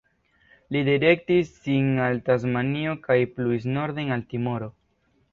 Li 0.75 0.79
direktis 0.85 1.49
sin 1.65 1.91
al 2.05 2.17
Tasmanio 2.29 2.95
kaj 3.03 3.17
pluis 3.35 3.67
norden 3.75 4.09
al 4.17 4.25
Timoro. 4.33 4.71